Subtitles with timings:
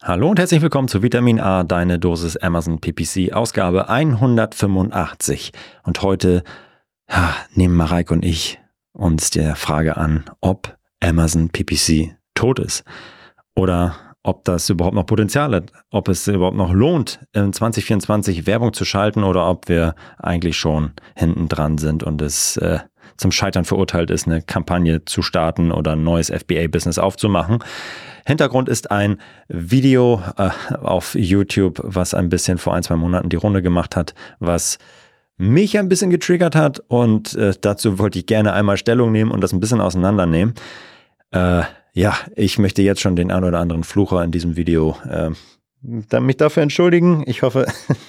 [0.00, 5.50] Hallo und herzlich willkommen zu Vitamin A, deine Dosis Amazon PPC, Ausgabe 185.
[5.82, 6.44] Und heute
[7.10, 8.60] ja, nehmen Mareike und ich
[8.92, 12.84] uns der Frage an, ob Amazon PPC tot ist
[13.56, 18.72] oder ob das überhaupt noch Potenzial hat, ob es überhaupt noch lohnt, in 2024 Werbung
[18.72, 22.78] zu schalten oder ob wir eigentlich schon hinten dran sind und es äh,
[23.18, 27.58] zum Scheitern verurteilt ist, eine Kampagne zu starten oder ein neues FBA-Business aufzumachen.
[28.26, 33.36] Hintergrund ist ein Video äh, auf YouTube, was ein bisschen vor ein, zwei Monaten die
[33.36, 34.78] Runde gemacht hat, was
[35.36, 39.40] mich ein bisschen getriggert hat und äh, dazu wollte ich gerne einmal Stellung nehmen und
[39.40, 40.54] das ein bisschen auseinandernehmen.
[41.30, 45.30] Äh, ja, ich möchte jetzt schon den ein oder anderen Flucher in diesem Video äh,
[46.20, 47.22] mich dafür entschuldigen.
[47.26, 47.66] Ich hoffe,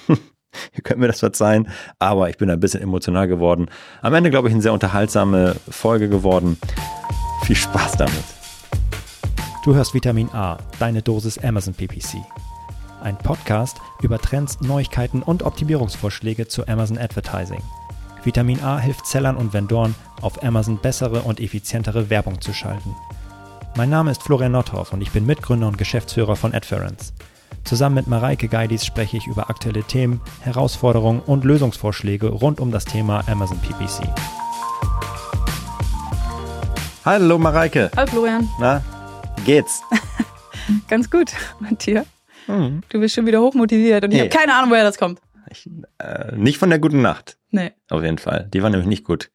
[0.76, 1.68] ihr könnt mir das verzeihen,
[1.98, 3.68] aber ich bin ein bisschen emotional geworden.
[4.02, 6.58] Am Ende, glaube ich, eine sehr unterhaltsame Folge geworden.
[7.44, 8.24] Viel Spaß damit.
[9.64, 12.16] Du hörst Vitamin A, deine Dosis Amazon PPC.
[13.02, 17.62] Ein Podcast über Trends, Neuigkeiten und Optimierungsvorschläge zu Amazon Advertising.
[18.22, 22.94] Vitamin A hilft Sellern und Vendoren, auf Amazon bessere und effizientere Werbung zu schalten.
[23.76, 27.14] Mein Name ist Florian Nordhoff und ich bin Mitgründer und Geschäftsführer von Adference.
[27.64, 32.84] Zusammen mit Mareike Geidis spreche ich über aktuelle Themen, Herausforderungen und Lösungsvorschläge rund um das
[32.84, 34.08] Thema Amazon PPC.
[37.04, 37.90] Hallo Mareike.
[37.96, 38.48] Hallo Florian.
[38.58, 38.82] Na,
[39.44, 39.82] geht's?
[40.88, 41.32] Ganz gut.
[41.60, 42.04] Und dir?
[42.46, 42.82] Mhm.
[42.88, 44.28] Du bist schon wieder hochmotiviert und ich hey.
[44.28, 45.20] habe keine Ahnung, woher das kommt.
[45.50, 47.38] Ich, äh, nicht von der guten Nacht.
[47.50, 47.72] Nee.
[47.88, 48.48] Auf jeden Fall.
[48.52, 49.30] Die war nämlich nicht gut.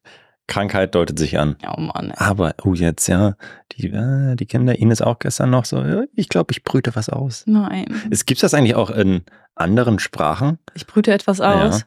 [0.46, 1.56] Krankheit deutet sich an.
[1.66, 2.10] Oh Mann.
[2.10, 2.16] Ey.
[2.18, 3.34] Aber, oh jetzt, ja,
[3.72, 7.44] die, äh, die Kinder, Ines auch gestern noch so, ich glaube, ich brüte was aus.
[7.46, 7.86] Nein.
[8.10, 9.22] Es gibt das eigentlich auch in
[9.54, 10.58] anderen Sprachen?
[10.74, 11.80] Ich brüte etwas aus.
[11.80, 11.86] Ja.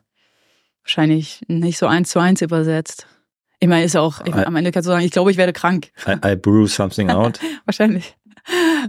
[0.84, 3.08] Wahrscheinlich nicht so eins zu eins übersetzt.
[3.60, 5.92] Ich meine, ist auch, ich, am Ende kannst du sagen, ich glaube, ich werde krank.
[6.08, 7.40] I, I brew something out.
[7.66, 8.16] Wahrscheinlich.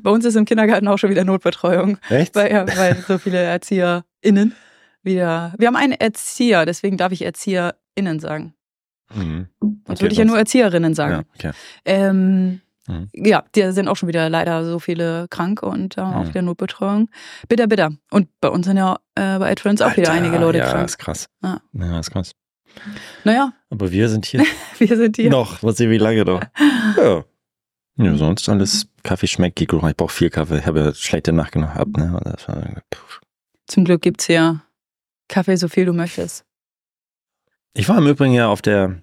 [0.02, 1.98] Bei uns ist im Kindergarten auch schon wieder Notbetreuung.
[2.08, 2.34] Echt?
[2.34, 4.54] Weil, ja, weil so viele ErzieherInnen
[5.02, 5.54] wieder.
[5.58, 8.54] Wir haben einen Erzieher, deswegen darf ich ErzieherInnen sagen.
[9.14, 9.48] Mhm.
[9.60, 11.26] Okay, Sonst würde ich ja nur Erzieherinnen sagen.
[11.41, 11.59] Ja, okay.
[11.84, 13.09] ähm, mhm.
[13.12, 16.28] ja, die sind auch schon wieder leider so viele krank und äh, auch mhm.
[16.28, 17.09] wieder Notbetreuung.
[17.49, 17.91] Bitter, bitter.
[18.10, 20.78] Und bei uns sind ja äh, bei AdFriends auch wieder einige Leute ja, krank.
[20.78, 21.28] Ja, ist krass.
[21.43, 21.60] Ja.
[21.72, 22.32] ja, ist krass.
[23.25, 23.53] Naja.
[23.70, 24.44] Aber wir sind hier.
[24.78, 25.31] wir sind hier.
[25.31, 25.62] Noch.
[25.62, 26.43] Mal sehen, wie lange noch.
[26.97, 27.25] Ja.
[27.97, 29.60] Ja, sonst alles Kaffee schmeckt.
[29.60, 30.59] Ich brauche viel Kaffee.
[30.59, 31.97] Ich habe ja schlechte Nacht gehabt.
[31.99, 32.34] Ne?
[33.66, 34.62] Zum Glück gibt es hier
[35.28, 36.44] Kaffee, so viel du möchtest.
[37.75, 39.03] Ich war im Übrigen ja auf der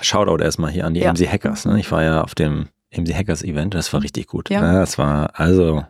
[0.00, 1.12] Shoutout erstmal hier an die ja.
[1.12, 1.64] MC Hackers.
[1.64, 1.80] Ne?
[1.80, 3.74] Ich war ja auf dem MC Hackers Event.
[3.74, 4.50] Das war richtig gut.
[4.50, 4.60] Ja.
[4.60, 4.78] Ne?
[4.78, 5.84] Das war, also,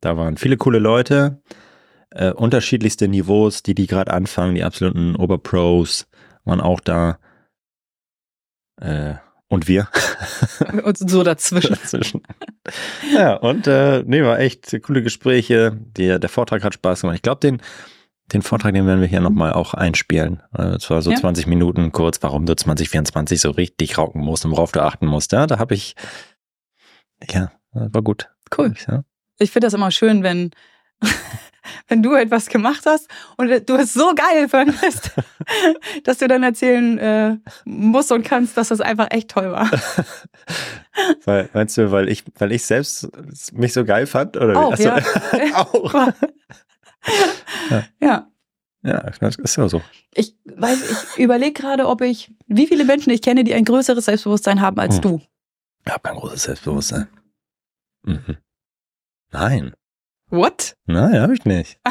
[0.00, 1.40] da waren viele coole Leute.
[2.10, 6.06] Äh, unterschiedlichste Niveaus, die die gerade anfangen, die absoluten Oberpros
[6.44, 7.18] waren auch da.
[8.80, 9.14] Äh,
[9.48, 9.88] und wir.
[10.84, 11.76] Und so dazwischen.
[11.82, 12.22] dazwischen.
[13.14, 15.78] Ja, und äh, nee, war echt coole Gespräche.
[15.96, 17.16] Der, der Vortrag hat Spaß gemacht.
[17.16, 17.62] Ich glaube, den,
[18.32, 20.42] den Vortrag, den werden wir hier nochmal auch einspielen.
[20.56, 21.16] Äh, zwar so ja.
[21.16, 25.32] 20 Minuten kurz, warum du 2024 so richtig rauchen musst und worauf du achten musst.
[25.32, 25.94] Ja, da habe ich,
[27.30, 28.28] ja, war gut.
[28.56, 28.74] Cool.
[28.88, 29.04] Ja.
[29.38, 30.50] Ich finde das immer schön, wenn
[31.88, 35.12] wenn du etwas gemacht hast und du es so geil fandest,
[36.04, 39.70] dass du dann erzählen äh, musst und kannst, dass das einfach echt toll war.
[41.24, 43.08] weil, meinst du, weil ich, weil ich selbst
[43.52, 44.36] mich so geil fand?
[44.36, 44.84] Oder auch, wie?
[44.84, 45.02] ja.
[45.54, 46.12] auch.
[47.70, 47.84] ja.
[48.00, 48.30] ja.
[48.82, 49.82] Ja, ist ja so.
[50.14, 54.04] Ich weiß, ich überlege gerade, ob ich, wie viele Menschen ich kenne, die ein größeres
[54.04, 55.02] Selbstbewusstsein haben als hm.
[55.02, 55.22] du.
[55.84, 57.08] Ich habe kein großes Selbstbewusstsein.
[58.04, 58.36] Mhm.
[59.32, 59.74] Nein.
[60.28, 60.76] What?
[60.86, 61.80] Nein, habe ich nicht.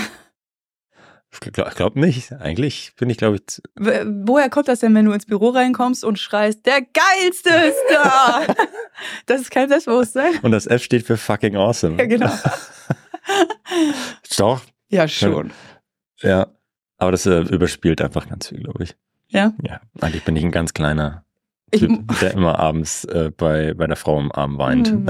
[1.43, 2.31] Ich glaube glaub nicht.
[2.31, 3.61] Eigentlich bin ich, glaube ich.
[3.75, 8.41] Woher kommt das denn, wenn du ins Büro reinkommst und schreist, der geilste ist da?
[9.25, 10.39] das ist kein Selbstbewusstsein.
[10.43, 11.97] Und das F steht für fucking awesome.
[11.97, 12.31] Ja, genau.
[14.37, 14.61] Doch.
[14.95, 15.51] Ja, schon.
[16.21, 16.47] Ja.
[16.97, 18.95] Aber das äh, überspielt einfach ganz viel, glaube ich.
[19.27, 19.53] Ja?
[19.61, 19.81] Ja.
[19.99, 21.25] Eigentlich bin ich ein ganz kleiner
[21.73, 24.93] Typ, der immer abends äh, bei, bei der Frau im Arm weint.
[24.93, 25.09] Mhm.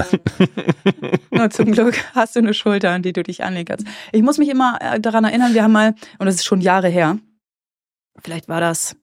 [1.30, 3.86] Na, zum Glück hast du eine Schulter, an die du dich anlegen kannst.
[4.10, 6.88] Ich muss mich immer äh, daran erinnern, wir haben mal, und das ist schon Jahre
[6.88, 7.18] her,
[8.20, 8.96] vielleicht war das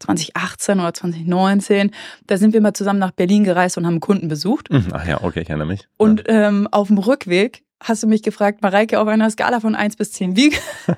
[0.00, 1.90] 2018 oder 2019,
[2.26, 4.70] da sind wir mal zusammen nach Berlin gereist und haben Kunden besucht.
[4.70, 4.88] Mhm.
[4.92, 5.88] Ach ja, okay, ich erinnere mich.
[5.96, 9.96] Und ähm, auf dem Rückweg hast du mich gefragt, Mareike, auf einer Skala von 1
[9.96, 10.52] bis 10, wie,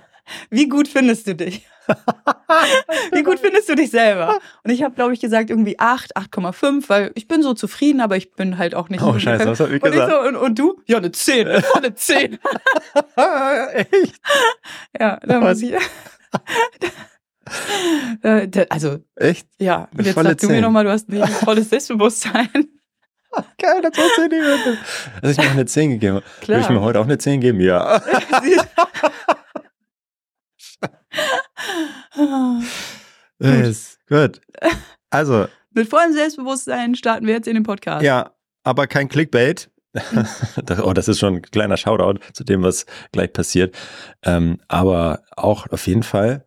[0.51, 1.67] wie gut findest du dich?
[3.13, 4.39] Wie gut findest du dich selber?
[4.63, 8.17] Und ich habe, glaube ich, gesagt irgendwie 8, 8,5, weil ich bin so zufrieden, aber
[8.17, 10.03] ich bin halt auch nicht Oh, scheiße, was hab ich gesagt?
[10.03, 10.81] Und, ich so, und, und, du?
[10.87, 12.39] Ja, eine 10, eine 10.
[13.75, 14.21] Echt?
[14.99, 15.75] Ja, da muss ich...
[18.23, 19.01] Äh, also...
[19.17, 19.47] Echt?
[19.59, 22.69] Ja, und jetzt sag du mir nochmal, du hast ein volles Selbstbewusstsein.
[23.61, 24.79] Geil, das war 10 Minuten.
[25.23, 26.27] Dass ich mir auch eine 10 gegeben habe.
[26.41, 26.59] Klar.
[26.59, 27.61] Will ich mir heute auch eine 10 geben?
[27.61, 28.03] Ja.
[33.41, 33.99] Yes.
[34.09, 34.41] Gut.
[35.11, 38.03] Also, Mit vollem Selbstbewusstsein starten wir jetzt in den Podcast.
[38.05, 38.33] ja,
[38.63, 39.71] aber kein Clickbait.
[40.83, 43.77] Oh, das ist schon ein kleiner Shoutout zu dem, was gleich passiert.
[44.25, 46.47] Ähm, aber auch auf jeden Fall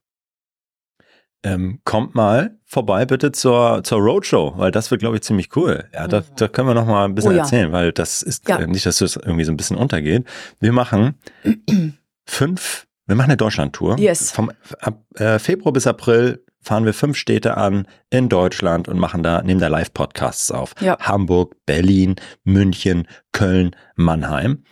[1.44, 5.86] ähm, kommt mal vorbei bitte zur, zur Roadshow, weil das wird, glaube ich, ziemlich cool.
[5.94, 7.44] Ja, da, da können wir noch mal ein bisschen Oh ja.
[7.44, 8.57] erzählen, weil das ist Ja.
[8.60, 10.25] äh, nicht, dass das irgendwie so ein bisschen untergeht.
[10.60, 11.16] Wir machen
[12.25, 13.98] fünf, wir machen eine Deutschlandtour.
[14.00, 14.31] Yes.
[14.31, 19.24] Vom ab, äh, Februar bis April fahren wir fünf Städte an in Deutschland und machen
[19.24, 20.74] da, nehmen da Live-Podcasts auf.
[20.81, 20.98] Ja.
[21.00, 24.63] Hamburg, Berlin, München, Köln, Mannheim.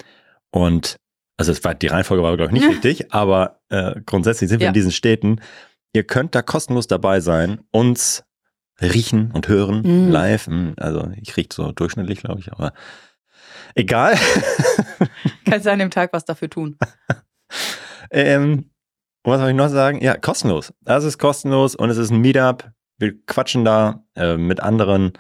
[0.51, 0.97] Und
[1.38, 4.67] also es war, die Reihenfolge war, glaube ich, nicht richtig, aber äh, grundsätzlich sind wir
[4.67, 5.39] in diesen Städten.
[5.95, 8.25] Ihr könnt da kostenlos dabei sein, uns
[8.81, 10.12] riechen und hören Mhm.
[10.12, 10.47] live.
[10.47, 12.74] Mm, Also ich rieche so durchschnittlich, glaube ich, aber
[13.75, 14.15] egal.
[15.45, 16.77] Kannst du an dem Tag was dafür tun.
[18.12, 18.69] ähm,
[19.24, 20.01] was soll ich noch sagen?
[20.03, 20.74] Ja, kostenlos.
[20.81, 22.69] Das ist kostenlos und es ist ein Meetup.
[22.98, 25.13] Wir quatschen da äh, mit anderen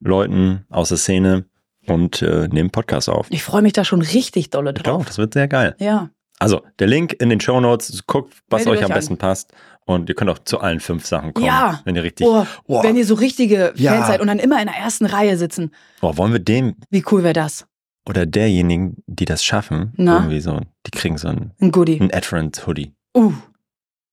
[0.00, 1.46] Leuten aus der Szene
[1.86, 3.26] und äh, nehmen Podcasts auf.
[3.30, 5.06] Ich freue mich da schon richtig dolle Ich glaube, drauf.
[5.06, 5.74] das wird sehr geil.
[5.78, 6.10] Ja.
[6.38, 8.96] Also, der Link in den Show Notes, guckt, was Meldet euch euch am an.
[8.98, 9.52] besten passt.
[9.90, 11.46] Und ihr könnt auch zu allen fünf Sachen kommen.
[11.46, 11.80] Ja.
[11.84, 12.26] Wenn ihr richtig.
[12.26, 12.84] Oh, Boah.
[12.84, 13.92] wenn ihr so richtige Ja.
[13.94, 15.72] Fans seid und dann immer in der ersten Reihe sitzen.
[16.00, 17.66] Oh, wollen wir dem Wie cool wäre das?
[18.08, 20.16] oder derjenigen, die das schaffen, Na?
[20.16, 22.00] irgendwie so, die kriegen so ein, Ein Goodie.
[22.00, 22.92] ein Adferent Hoodie.
[23.16, 23.32] Uh.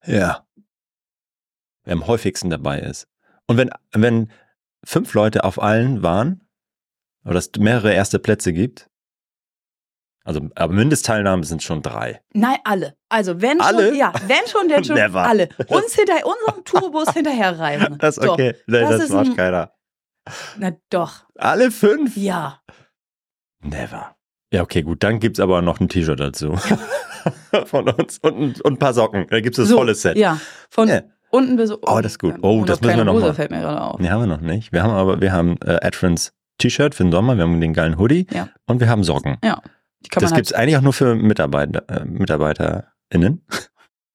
[0.05, 0.45] Ja.
[1.83, 3.07] Wer am häufigsten dabei ist.
[3.47, 4.29] Und wenn, wenn
[4.83, 6.41] fünf Leute auf allen waren,
[7.23, 8.89] oder es mehrere erste Plätze gibt,
[10.27, 12.21] also aber Mindestteilnahmen sind schon drei.
[12.33, 12.95] Nein, alle.
[13.09, 13.87] Also wenn Alle?
[13.87, 15.23] schon, ja, wenn schon, denn schon Never.
[15.23, 15.47] alle.
[15.67, 17.97] Uns hinter unserem Tourbus hinterherreisen.
[17.97, 18.33] Das ist Doch.
[18.33, 18.53] okay.
[18.67, 19.71] Nein, das das, ist macht ein- keiner.
[20.57, 21.25] Na doch.
[21.37, 22.17] Alle fünf?
[22.17, 22.59] Ja.
[23.63, 24.15] Never.
[24.53, 25.03] Ja, okay, gut.
[25.03, 26.55] Dann gibt's aber noch ein T-Shirt dazu.
[27.65, 28.17] Von uns.
[28.19, 29.27] Und, ein- und ein paar Socken.
[29.29, 30.17] Da gibt's das so, volle Set.
[30.17, 30.39] Ja.
[30.69, 31.01] Von Ja.
[31.29, 32.35] unten bis Oh, das ist gut.
[32.41, 33.33] Oh, und das müssen wir noch Hose mal.
[33.33, 33.99] fällt mir gerade auf.
[33.99, 34.71] Nee, haben wir noch nicht.
[34.71, 37.97] Wir haben aber, wir haben äh, Adfriends T-Shirt für den Sommer, wir haben den geilen
[37.97, 38.49] Hoodie Ja.
[38.65, 39.37] und wir haben Socken.
[39.43, 39.61] Ja.
[40.11, 43.45] Das man gibt's eigentlich auch nur für Mitarbeiter, äh, MitarbeiterInnen.
[43.49, 43.71] halt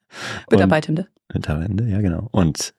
[0.51, 1.09] Mitarbeitende.
[1.29, 2.29] Und Mitarbeitende, ja genau.
[2.31, 2.75] Und,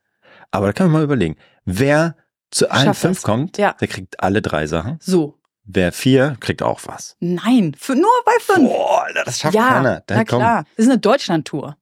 [0.51, 1.35] aber da kann man mal überlegen,
[1.65, 2.15] wer
[2.51, 3.23] zu allen Schafft fünf das.
[3.23, 3.73] kommt, Ja.
[3.73, 4.97] der kriegt alle drei Sachen.
[5.01, 5.39] So.
[5.65, 7.15] Wer vier, kriegt auch was.
[7.19, 7.73] Nein.
[7.77, 8.69] Für, nur bei fünf.
[8.69, 10.03] Boah, Alter, das schafft ja, keiner.
[10.06, 10.63] Da na komm, klar.
[10.75, 11.77] Das ist eine Deutschland-Tour.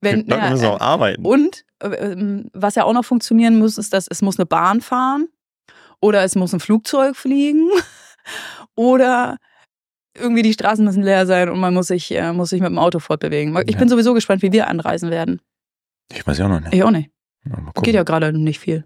[0.00, 1.24] Wenn, ja, müssen auch äh, arbeiten.
[1.24, 4.80] und äh, ähm, was ja auch noch funktionieren muss, ist, dass es muss eine Bahn
[4.80, 5.28] fahren
[6.00, 7.70] oder es muss ein Flugzeug fliegen
[8.74, 9.38] oder
[10.18, 12.78] irgendwie die Straßen müssen leer sein und man muss sich, äh, muss sich mit dem
[12.78, 13.56] Auto fortbewegen.
[13.66, 13.78] Ich Ja.
[13.78, 15.40] bin sowieso gespannt, wie wir anreisen werden.
[16.12, 16.74] Ich weiß ja auch noch nicht.
[16.74, 17.10] Ich auch nicht.
[17.48, 17.58] Ja.
[17.82, 18.84] Geht ja gerade nicht viel.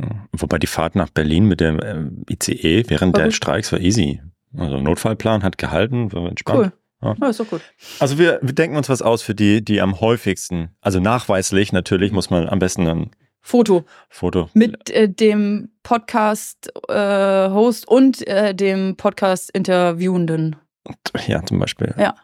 [0.00, 0.26] Ja.
[0.32, 3.34] Wobei die Fahrt nach Berlin mit dem ähm, ICE während War der gut.
[3.34, 4.20] Streiks war easy.
[4.56, 6.58] Also Notfallplan hat gehalten, war entspannt.
[6.58, 6.72] Cool.
[7.02, 7.14] Ja.
[7.20, 7.60] Ja, ist doch gut.
[7.98, 12.12] Also wir, wir denken uns was aus für die, die am häufigsten, also nachweislich natürlich
[12.12, 13.10] muss man am besten ein
[13.40, 14.48] Foto Foto.
[14.54, 20.54] mit äh, dem Podcast-Host und äh, dem Podcast-Interviewenden.
[21.26, 21.94] Ja, zum Beispiel.
[21.98, 22.14] Ja.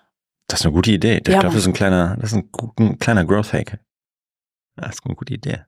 [0.46, 1.20] Das ist eine gute Idee.
[1.24, 3.78] Ich Ja, glaube, das ist ein kleiner, das ist ein, ein kleiner Growth Hack.
[4.76, 5.62] Das ist eine gute Idee.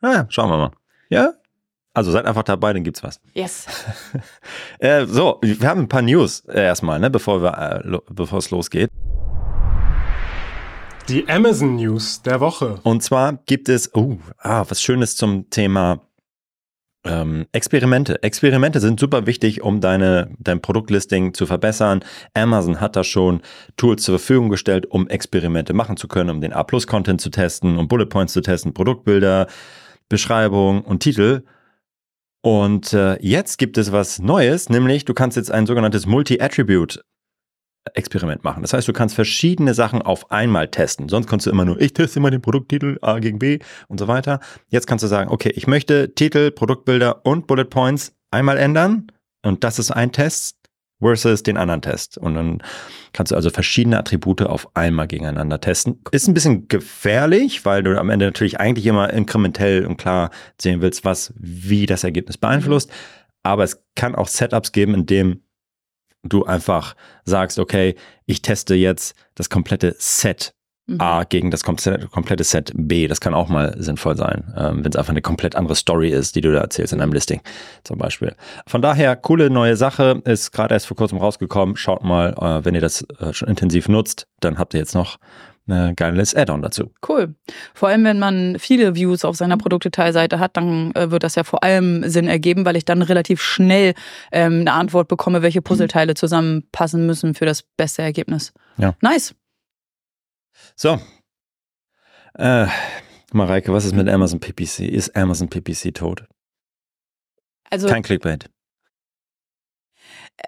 [0.00, 0.70] Naja, schauen wir mal.
[1.08, 1.32] Ja?
[1.92, 3.20] Also seid einfach dabei, dann gibt's was.
[3.34, 3.66] Yes.
[4.78, 8.38] Äh, so, wir haben ein paar News äh, erstmal, ne, bevor wir, äh, lo- bevor
[8.38, 8.88] es losgeht.
[11.08, 12.78] Die Amazon News der Woche.
[12.84, 16.00] Und zwar gibt es, oh, ah, was Schönes zum Thema
[17.04, 18.22] ähm, Experimente.
[18.22, 22.04] Experimente sind super wichtig, um deine, dein Produktlisting zu verbessern.
[22.34, 23.40] Amazon hat da schon
[23.76, 27.88] Tools zur Verfügung gestellt, um Experimente machen zu können, um den A-Plus-Content zu testen, um
[27.88, 29.46] Bullet Points zu testen, Produktbilder,
[30.08, 31.44] Beschreibung und Titel.
[32.42, 37.02] Und äh, jetzt gibt es was Neues, nämlich du kannst jetzt ein sogenanntes Multi-Attribute
[37.94, 38.62] Experiment machen.
[38.62, 41.08] Das heißt, du kannst verschiedene Sachen auf einmal testen.
[41.08, 43.58] Sonst kannst du immer nur, ich teste immer den Produkttitel A gegen B
[43.88, 44.40] und so weiter.
[44.68, 49.10] Jetzt kannst du sagen, okay, ich möchte Titel, Produktbilder und Bullet Points einmal ändern
[49.42, 50.56] und das ist ein Test
[51.00, 52.18] versus den anderen Test.
[52.18, 52.62] Und dann
[53.12, 56.00] kannst du also verschiedene Attribute auf einmal gegeneinander testen.
[56.12, 60.82] Ist ein bisschen gefährlich, weil du am Ende natürlich eigentlich immer inkrementell und klar sehen
[60.82, 62.90] willst, was wie das Ergebnis beeinflusst.
[63.42, 65.42] Aber es kann auch Setups geben, in dem
[66.22, 67.94] du einfach sagst, okay,
[68.26, 70.54] ich teste jetzt das komplette Set
[70.90, 71.00] Mhm.
[71.00, 73.06] A gegen das komplette, komplette Set B.
[73.06, 76.34] Das kann auch mal sinnvoll sein, ähm, wenn es einfach eine komplett andere Story ist,
[76.34, 77.40] die du da erzählst in einem Listing
[77.84, 78.34] zum Beispiel.
[78.66, 81.76] Von daher, coole neue Sache, ist gerade erst vor kurzem rausgekommen.
[81.76, 85.18] Schaut mal, äh, wenn ihr das äh, schon intensiv nutzt, dann habt ihr jetzt noch
[85.72, 86.92] ein geiles Add-on dazu.
[87.06, 87.34] Cool.
[87.74, 91.44] Vor allem, wenn man viele Views auf seiner Produktdetailseite hat, dann äh, wird das ja
[91.44, 93.94] vor allem Sinn ergeben, weil ich dann relativ schnell
[94.32, 98.52] ähm, eine Antwort bekomme, welche Puzzleteile zusammenpassen müssen für das beste Ergebnis.
[98.78, 98.94] Ja.
[99.00, 99.34] Nice.
[100.76, 100.98] So.
[102.34, 102.66] Äh,
[103.32, 104.80] Mareike, was ist mit Amazon PPC?
[104.80, 106.24] Ist Amazon PPC tot?
[107.70, 108.50] Also, Kein Clickbait.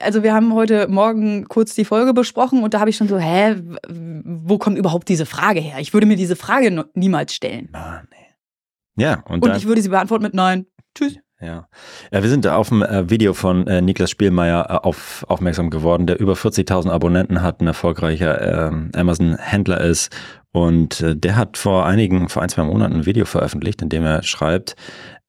[0.01, 3.19] Also wir haben heute Morgen kurz die Folge besprochen und da habe ich schon so,
[3.19, 3.57] hä,
[3.89, 5.79] wo kommt überhaupt diese Frage her?
[5.79, 7.69] Ich würde mir diese Frage niemals stellen.
[7.73, 9.03] Ah, nee.
[9.03, 10.67] Ja, und, Und ich würde sie beantworten mit Nein.
[10.95, 11.17] Tschüss.
[11.41, 11.67] ja.
[12.13, 12.23] ja.
[12.23, 16.21] Wir sind auf dem äh, Video von äh, Niklas Spielmeier äh, auf, aufmerksam geworden, der
[16.21, 20.15] über 40.000 Abonnenten hat, ein erfolgreicher ähm, Amazon-Händler ist.
[20.53, 24.05] Und äh, der hat vor einigen, vor ein, zwei Monaten ein Video veröffentlicht, in dem
[24.05, 24.77] er schreibt,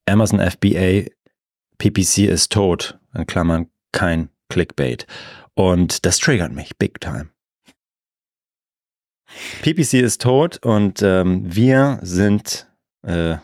[0.06, 1.08] Amazon FBA
[1.78, 5.06] PPC ist tot, in Klammern kein Clickbait.
[5.54, 7.30] Und das triggert mich big time.
[9.62, 12.68] PPC ist tot und ähm, wir sind
[13.02, 13.36] äh,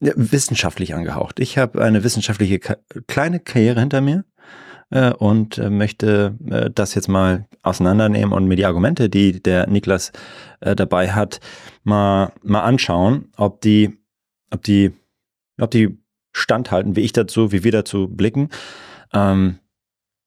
[0.00, 1.40] wissenschaftlich angehaucht.
[1.40, 2.60] Ich habe eine wissenschaftliche
[3.06, 4.24] kleine Karriere hinter mir
[4.90, 9.68] äh, und äh, möchte äh, das jetzt mal auseinandernehmen und mir die Argumente, die der
[9.68, 10.12] Niklas
[10.60, 11.40] äh, dabei hat,
[11.82, 13.98] mal, mal anschauen, ob die,
[14.50, 14.92] ob die,
[15.60, 15.98] ob die
[16.32, 18.50] standhalten, wie ich dazu, wie wir dazu blicken.
[19.12, 19.58] Ähm,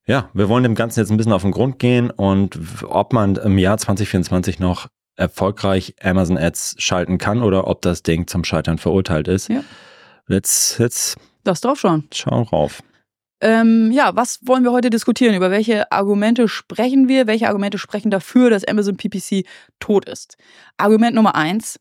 [0.06, 3.36] ja, wir wollen dem Ganzen jetzt ein bisschen auf den Grund gehen und ob man
[3.36, 8.78] im Jahr 2024 noch erfolgreich Amazon Ads schalten kann oder ob das Ding zum Scheitern
[8.78, 9.48] verurteilt ist.
[9.48, 9.62] Ja.
[10.26, 12.82] Let's, let's Das drauf schauen rauf.
[13.40, 15.34] Ähm, ja, was wollen wir heute diskutieren?
[15.34, 17.26] Über welche Argumente sprechen wir?
[17.26, 19.44] Welche Argumente sprechen dafür, dass Amazon PPC
[19.80, 20.36] tot ist?
[20.76, 21.80] Argument Nummer eins.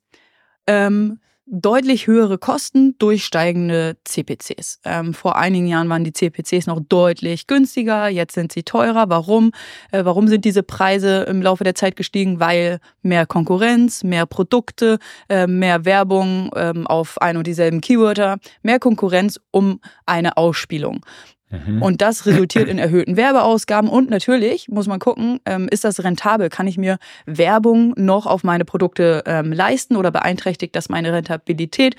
[0.65, 4.79] Ähm, deutlich höhere Kosten durch steigende CPCs.
[4.86, 9.10] Ähm, vor einigen Jahren waren die CPCs noch deutlich günstiger, jetzt sind sie teurer.
[9.10, 9.51] Warum?
[9.91, 12.39] Äh, warum sind diese Preise im Laufe der Zeit gestiegen?
[12.39, 18.79] Weil mehr Konkurrenz, mehr Produkte, äh, mehr Werbung ähm, auf ein und dieselben Keywörter, mehr
[18.79, 21.03] Konkurrenz um eine Ausspielung.
[21.51, 21.81] Mhm.
[21.81, 23.89] Und das resultiert in erhöhten Werbeausgaben.
[23.89, 26.50] Und natürlich muss man gucken, ähm, ist das rentabel?
[26.50, 31.96] Kann ich mir Werbung noch auf meine Produkte ähm, leisten oder beeinträchtigt das meine Rentabilität?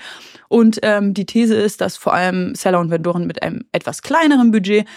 [0.49, 4.51] Und ähm, die These ist, dass vor allem Seller und Vendoren mit einem etwas kleineren
[4.51, 4.87] Budget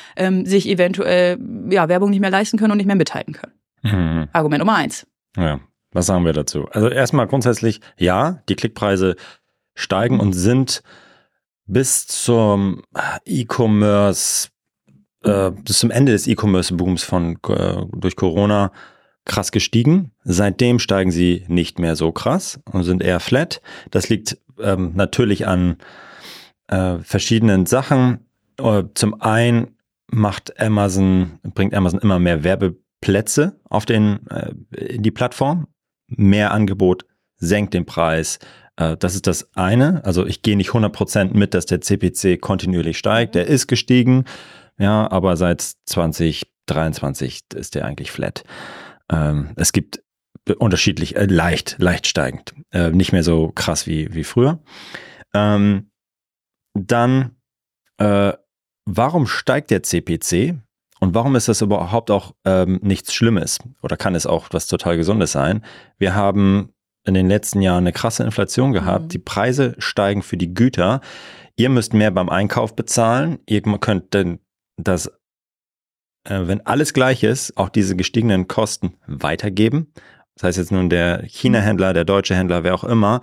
[0.44, 1.38] sich eventuell
[1.70, 3.52] ja, Werbung nicht mehr leisten können und nicht mehr mithalten können.
[3.82, 4.28] Mhm.
[4.32, 5.06] Argument Nummer eins.
[5.36, 5.60] Ja,
[5.92, 6.66] was sagen wir dazu?
[6.70, 9.16] Also erstmal grundsätzlich, ja, die Klickpreise
[9.74, 10.82] steigen und sind
[11.66, 12.82] bis zum
[13.24, 14.48] E-Commerce,
[15.24, 18.72] äh, bis zum Ende des E-Commerce-Booms von äh, durch Corona
[19.24, 20.12] krass gestiegen.
[20.24, 23.60] Seitdem steigen sie nicht mehr so krass und sind eher flat.
[23.90, 25.76] Das liegt ähm, natürlich an
[26.68, 28.26] äh, verschiedenen Sachen.
[28.58, 35.10] Äh, zum einen macht Amazon, bringt Amazon immer mehr Werbeplätze auf den, äh, in die
[35.10, 35.66] Plattform.
[36.06, 37.04] Mehr Angebot
[37.36, 38.38] senkt den Preis.
[38.76, 40.04] Äh, das ist das eine.
[40.04, 43.34] Also ich gehe nicht 100% mit, dass der CPC kontinuierlich steigt.
[43.34, 44.24] Der ist gestiegen,
[44.78, 48.44] ja, aber seit 2023 ist der eigentlich flat.
[49.10, 50.02] Ähm, es gibt
[50.58, 52.54] unterschiedlich, äh, leicht, leicht steigend.
[52.72, 54.60] Äh, nicht mehr so krass wie, wie früher.
[55.34, 55.90] Ähm,
[56.74, 57.36] dann,
[57.98, 58.32] äh,
[58.84, 60.56] warum steigt der CPC?
[60.98, 63.58] Und warum ist das überhaupt auch ähm, nichts Schlimmes?
[63.82, 65.62] Oder kann es auch was total Gesundes sein?
[65.98, 66.72] Wir haben
[67.06, 69.04] in den letzten Jahren eine krasse Inflation gehabt.
[69.04, 69.08] Mhm.
[69.08, 71.00] Die Preise steigen für die Güter.
[71.56, 73.38] Ihr müsst mehr beim Einkauf bezahlen.
[73.46, 74.40] Ihr könnt denn
[74.76, 75.06] das,
[76.24, 79.92] äh, wenn alles gleich ist, auch diese gestiegenen Kosten weitergeben.
[80.34, 83.22] Das heißt jetzt nun der China-Händler, der deutsche Händler, wer auch immer,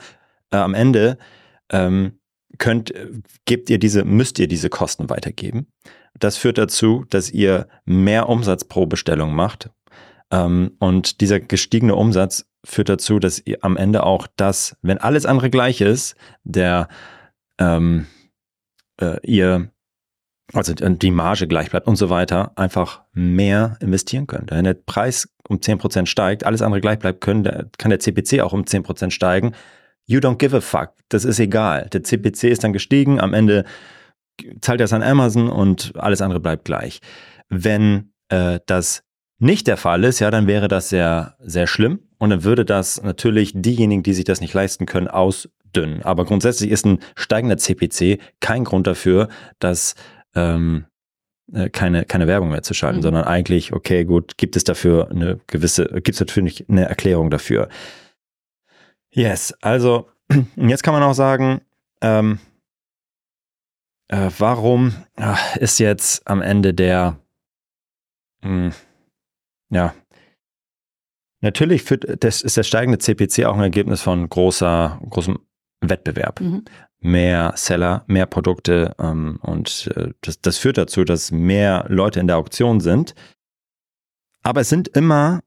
[0.52, 1.18] äh, am Ende
[1.72, 2.20] ähm,
[2.58, 2.94] könnt,
[3.46, 5.68] gebt ihr diese, müsst ihr diese Kosten weitergeben.
[6.18, 9.70] Das führt dazu, dass ihr mehr Umsatz pro Bestellung macht.
[10.32, 15.26] Ähm, und dieser gestiegene Umsatz führt dazu, dass ihr am Ende auch das, wenn alles
[15.26, 16.88] andere gleich ist, der
[17.60, 18.08] ähm,
[19.00, 19.70] äh, ihr
[20.54, 24.52] also die Marge gleich bleibt und so weiter, einfach mehr investieren könnt.
[24.52, 28.42] Wenn der Preis um 10% steigt, alles andere gleich bleibt, können, der, kann der CPC
[28.42, 29.54] auch um 10% steigen.
[30.06, 30.92] You don't give a fuck.
[31.10, 31.90] Das ist egal.
[31.92, 33.64] Der CPC ist dann gestiegen, am Ende
[34.62, 37.00] zahlt er es an Amazon und alles andere bleibt gleich.
[37.50, 39.04] Wenn äh, das
[39.40, 43.04] nicht der Fall ist, ja, dann wäre das sehr, sehr schlimm und dann würde das
[43.04, 46.04] natürlich diejenigen, die sich das nicht leisten können, ausdünnen.
[46.04, 49.28] Aber grundsätzlich ist ein steigender CPC kein Grund dafür,
[49.60, 49.96] dass
[50.34, 50.86] ähm,
[51.52, 53.02] äh, keine, keine Werbung mehr zu schalten, Mhm.
[53.02, 57.68] sondern eigentlich, okay, gut, gibt es dafür eine gewisse, gibt es natürlich eine Erklärung dafür.
[59.12, 60.08] Yes, also
[60.56, 61.60] jetzt kann man auch sagen,
[62.00, 62.40] ähm,
[64.08, 67.20] äh, warum ach, ist jetzt am Ende der,
[68.46, 68.72] mh,
[69.72, 69.94] ja,
[71.44, 75.40] Natürlich führt das ist der steigende CPC auch ein Ergebnis von großer, großem
[75.82, 76.40] Wettbewerb.
[76.40, 76.64] Mhm.
[77.02, 82.28] Mehr Seller, mehr Produkte ähm, und äh, das, das führt dazu, dass mehr Leute in
[82.28, 83.14] der Auktion sind.
[84.42, 85.42] Aber es sind immer,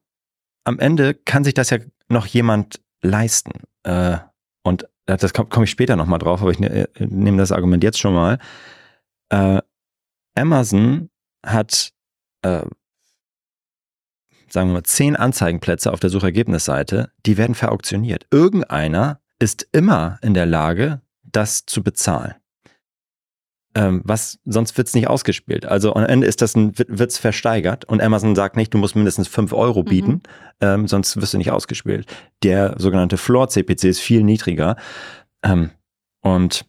[0.65, 3.63] am Ende kann sich das ja noch jemand leisten.
[3.81, 4.17] Äh,
[4.61, 7.51] und äh, das komme komm ich später nochmal drauf, aber ich ne, äh, nehme das
[7.51, 8.37] Argument jetzt schon mal.
[9.29, 9.63] Äh,
[10.35, 11.09] Amazon
[11.43, 11.91] hat
[12.43, 12.61] äh,
[14.49, 18.25] sagen wir mal, zehn Anzeigenplätze auf der Suchergebnisseite, die werden verauktioniert.
[18.31, 22.35] Irgendeiner ist immer in der Lage, das zu bezahlen.
[23.75, 25.65] Ähm, was, sonst wird es nicht ausgespielt.
[25.65, 28.95] Also am Ende ist das ein, wird es versteigert und Amazon sagt nicht, du musst
[28.95, 30.21] mindestens fünf Euro bieten, mhm.
[30.61, 32.07] ähm, sonst wirst du nicht ausgespielt.
[32.43, 34.77] Der sogenannte Floor-CPC ist viel niedriger.
[35.43, 35.69] Ähm,
[36.21, 36.65] und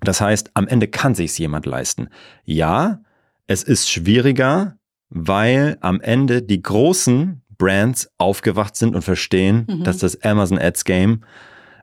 [0.00, 2.08] das heißt, am Ende kann sich's jemand leisten.
[2.44, 3.02] Ja,
[3.46, 4.76] es ist schwieriger,
[5.14, 9.84] weil am Ende die großen Brands aufgewacht sind und verstehen, mhm.
[9.84, 11.24] dass das Amazon Ads Game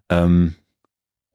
[0.10, 0.56] ähm,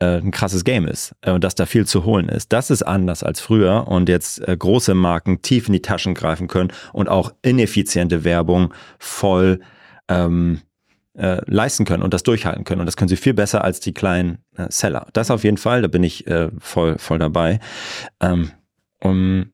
[0.00, 2.52] äh, ein krasses Game ist äh, und dass da viel zu holen ist.
[2.52, 6.48] Das ist anders als früher und jetzt äh, große Marken tief in die Taschen greifen
[6.48, 9.60] können und auch ineffiziente Werbung voll
[10.08, 10.60] ähm,
[11.16, 12.80] äh, leisten können und das durchhalten können.
[12.80, 15.06] Und das können sie viel besser als die kleinen Seller.
[15.12, 16.24] Das auf jeden Fall, da bin ich
[16.58, 17.60] voll, voll dabei.
[18.20, 18.50] Ähm,
[19.00, 19.53] um,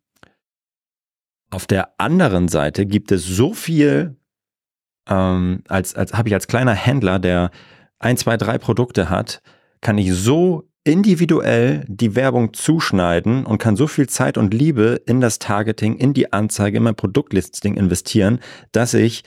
[1.51, 4.17] auf der anderen Seite gibt es so viel,
[5.09, 7.51] ähm, als, als habe ich als kleiner Händler, der
[7.99, 9.43] ein, zwei, drei Produkte hat,
[9.81, 15.21] kann ich so individuell die Werbung zuschneiden und kann so viel Zeit und Liebe in
[15.21, 18.41] das Targeting, in die Anzeige, in mein Produktlisting investieren,
[18.73, 19.25] dass ich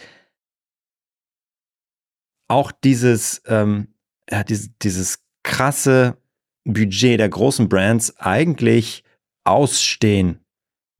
[2.47, 3.89] auch dieses, ähm,
[4.29, 6.17] ja, dieses, dieses krasse
[6.63, 9.03] Budget der großen Brands eigentlich
[9.43, 10.42] ausstehen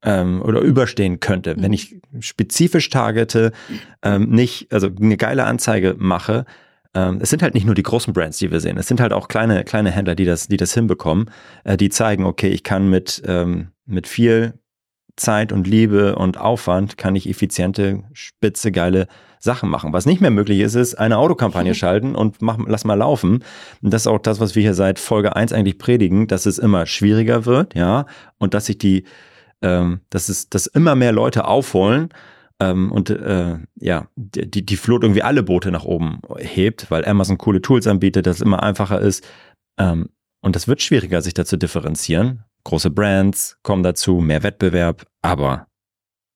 [0.03, 1.73] ähm, oder überstehen könnte, wenn mhm.
[1.73, 3.51] ich spezifisch targete,
[4.01, 6.45] ähm, nicht, also eine geile Anzeige mache.
[6.93, 8.77] Ähm, es sind halt nicht nur die großen Brands, die wir sehen.
[8.77, 11.31] Es sind halt auch kleine, kleine Händler, die das, die das hinbekommen,
[11.63, 14.53] äh, die zeigen, okay, ich kann mit, ähm, mit viel
[15.15, 19.07] Zeit und Liebe und Aufwand kann ich effiziente, spitze, geile
[19.39, 19.93] Sachen machen.
[19.93, 21.75] Was nicht mehr möglich ist, ist eine Autokampagne mhm.
[21.75, 23.43] schalten und mach, lass mal laufen.
[23.81, 26.57] Und das ist auch das, was wir hier seit Folge 1 eigentlich predigen, dass es
[26.57, 28.05] immer schwieriger wird, ja,
[28.37, 29.03] und dass sich die
[29.63, 32.09] ähm, dass es, dass immer mehr Leute aufholen
[32.59, 37.37] ähm, und äh, ja, die, die Flut irgendwie alle Boote nach oben hebt, weil Amazon
[37.37, 39.25] coole Tools anbietet, dass es immer einfacher ist.
[39.79, 40.09] Ähm,
[40.41, 42.43] und das wird schwieriger, sich da zu differenzieren.
[42.65, 45.67] Große Brands kommen dazu, mehr Wettbewerb, aber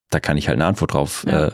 [0.09, 1.47] da kann ich halt eine Antwort drauf ja.
[1.47, 1.51] äh,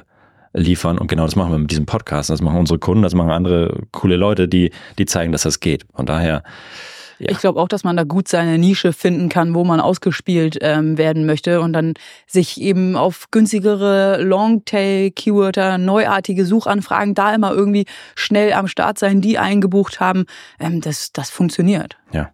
[0.53, 0.99] liefern.
[0.99, 2.29] Und genau das machen wir mit diesem Podcast.
[2.29, 5.85] Das machen unsere Kunden, das machen andere coole Leute, die, die zeigen, dass das geht.
[5.93, 6.43] Von daher
[7.23, 7.31] ja.
[7.31, 10.97] Ich glaube auch, dass man da gut seine Nische finden kann, wo man ausgespielt ähm,
[10.97, 11.93] werden möchte und dann
[12.27, 19.37] sich eben auf günstigere Longtail-Keyworder, neuartige Suchanfragen da immer irgendwie schnell am Start sein, die
[19.37, 20.25] eingebucht haben.
[20.59, 21.97] Ähm, das, das funktioniert.
[22.11, 22.31] Ja.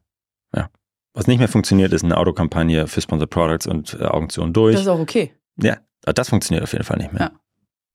[0.56, 0.70] Ja.
[1.14, 4.74] Was nicht mehr funktioniert, ist eine Autokampagne für Sponsored Products und äh, Auktionen durch.
[4.74, 5.34] Das ist auch okay.
[5.62, 7.32] Ja, das funktioniert auf jeden Fall nicht mehr.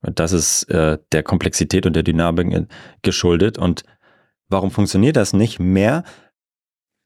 [0.03, 0.11] Ja.
[0.15, 2.69] Das ist äh, der Komplexität und der Dynamik
[3.03, 3.59] geschuldet.
[3.59, 3.85] Und
[4.49, 6.05] warum funktioniert das nicht mehr?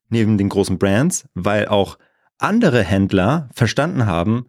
[0.09, 1.99] Neben den großen Brands, weil auch
[2.39, 4.47] andere Händler verstanden haben,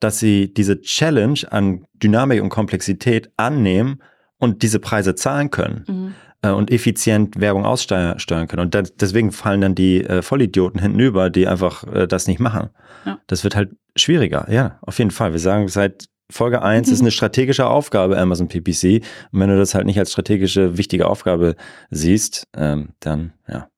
[0.00, 4.00] dass sie diese Challenge an Dynamik und Komplexität annehmen
[4.38, 6.14] und diese Preise zahlen können mhm.
[6.42, 8.16] äh, und effizient Werbung aussteuern
[8.48, 8.60] können.
[8.62, 12.70] Und das, deswegen fallen dann die äh, Vollidioten hintenüber, die einfach äh, das nicht machen.
[13.04, 13.18] Ja.
[13.26, 14.50] Das wird halt schwieriger.
[14.50, 15.32] Ja, auf jeden Fall.
[15.32, 16.94] Wir sagen seit Folge 1 mhm.
[16.94, 19.04] ist eine strategische Aufgabe Amazon PPC.
[19.32, 21.56] Und wenn du das halt nicht als strategische, wichtige Aufgabe
[21.90, 23.68] siehst, ähm, dann ja,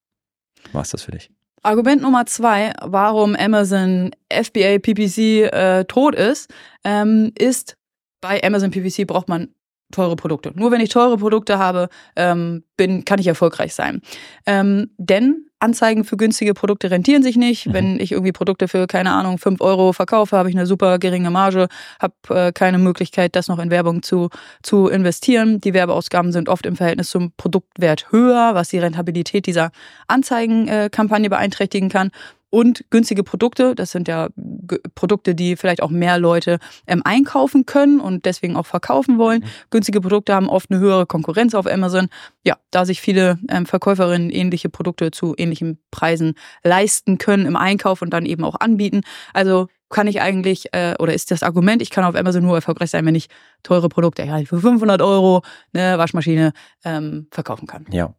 [0.72, 1.30] war es das für dich?
[1.62, 6.52] Argument Nummer zwei, warum Amazon FBA PPC äh, tot ist,
[6.84, 7.76] ähm, ist,
[8.20, 9.54] bei Amazon PPC braucht man
[9.92, 10.52] teure Produkte.
[10.54, 14.00] Nur wenn ich teure Produkte habe, ähm, bin, kann ich erfolgreich sein.
[14.46, 17.66] Ähm, denn Anzeigen für günstige Produkte rentieren sich nicht.
[17.66, 17.72] Mhm.
[17.72, 21.30] Wenn ich irgendwie Produkte für, keine Ahnung, 5 Euro verkaufe, habe ich eine super geringe
[21.30, 21.68] Marge,
[22.00, 24.28] habe äh, keine Möglichkeit, das noch in Werbung zu,
[24.62, 25.60] zu investieren.
[25.60, 29.70] Die Werbeausgaben sind oft im Verhältnis zum Produktwert höher, was die Rentabilität dieser
[30.08, 32.10] Anzeigenkampagne beeinträchtigen kann
[32.52, 33.74] und günstige Produkte.
[33.74, 34.28] Das sind ja
[34.94, 39.40] Produkte, die vielleicht auch mehr Leute ähm, einkaufen können und deswegen auch verkaufen wollen.
[39.40, 39.46] Mhm.
[39.70, 42.08] Günstige Produkte haben oft eine höhere Konkurrenz auf Amazon.
[42.44, 45.51] Ja, da sich viele ähm, Verkäuferinnen ähnliche Produkte zu ähnlichen
[45.90, 49.02] Preisen leisten können im Einkauf und dann eben auch anbieten.
[49.32, 52.90] Also kann ich eigentlich, äh, oder ist das Argument, ich kann auf Amazon nur erfolgreich
[52.90, 53.28] sein, wenn ich
[53.62, 56.52] teure Produkte ja, für 500 Euro eine Waschmaschine
[56.84, 57.86] ähm, verkaufen kann.
[57.90, 58.14] Ja.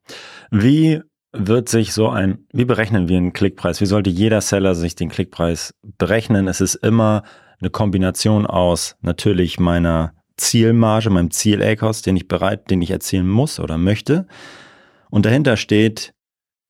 [0.52, 1.02] Wie
[1.34, 3.82] wird sich so ein, wie berechnen wir einen Klickpreis?
[3.82, 6.48] Wie sollte jeder Seller sich den Klickpreis berechnen?
[6.48, 7.24] Es ist immer
[7.60, 13.60] eine Kombination aus natürlich meiner Zielmarge, meinem Ziel-A-Cost, den ich bereit, den ich erzielen muss
[13.60, 14.28] oder möchte.
[15.10, 16.14] Und dahinter steht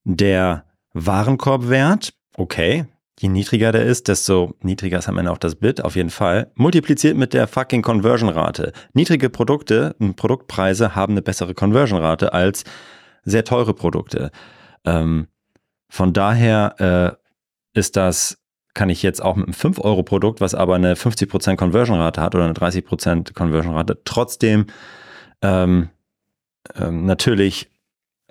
[0.04, 2.14] der Warenkorbwert.
[2.36, 2.86] Okay,
[3.20, 6.52] je niedriger der ist, desto niedriger ist am Ende auch das Bit, auf jeden Fall.
[6.56, 8.74] Multipliziert mit der fucking Conversion-Rate.
[8.94, 12.64] Niedrige Produkte, Produktpreise haben eine bessere Conversion-Rate als
[13.24, 14.32] sehr teure Produkte.
[14.86, 15.28] Ähm,
[15.90, 17.18] von daher
[17.76, 18.40] äh, ist das,
[18.74, 22.54] kann ich jetzt auch mit einem 5-Euro-Produkt, was aber eine 50% Conversion-Rate hat oder eine
[22.54, 24.66] 30% Conversion-Rate, trotzdem
[25.42, 25.90] ähm,
[26.76, 27.70] ähm, natürlich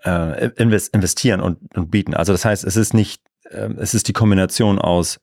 [0.05, 2.15] äh, investieren und, und bieten.
[2.15, 5.21] Also das heißt, es ist nicht, äh, es ist die Kombination aus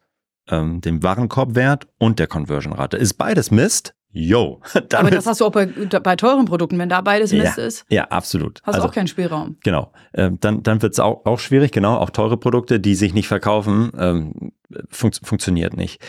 [0.50, 2.98] ähm, dem Warenkorbwert und der Conversion-Rate.
[2.98, 4.60] Ist beides Mist, Yo.
[4.96, 7.86] Aber das hast du auch bei, bei teuren Produkten, wenn da beides Mist ja, ist.
[7.90, 8.60] Ja, absolut.
[8.64, 9.58] Hast du also, auch keinen Spielraum.
[9.64, 9.92] Genau.
[10.16, 11.96] Ähm, dann dann wird es auch, auch schwierig, genau.
[11.98, 14.52] Auch teure Produkte, die sich nicht verkaufen, ähm,
[14.90, 16.02] fun funktioniert nicht.